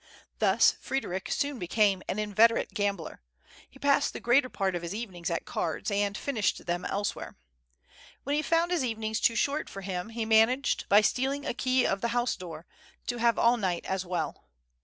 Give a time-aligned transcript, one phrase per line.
[0.39, 3.21] Thus Frdderic soon became an inveterate gambler;
[3.69, 7.37] he passed the greater part of his evenings at cards, and finished them elsewhere.
[8.23, 11.53] When he found his evenings too short for him he managed, by steal ing a
[11.53, 12.65] key of the house door,
[13.05, 14.47] to have all night as well.